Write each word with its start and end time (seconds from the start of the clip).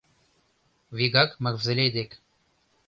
—Вигак 0.97 1.31
Мавзолей 1.43 1.89
дек 1.95 2.11